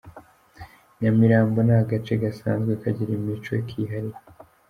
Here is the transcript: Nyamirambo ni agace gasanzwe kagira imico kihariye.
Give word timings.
Nyamirambo 0.99 1.57
ni 1.67 1.73
agace 1.81 2.13
gasanzwe 2.23 2.71
kagira 2.81 3.11
imico 3.19 3.51
kihariye. 3.67 4.19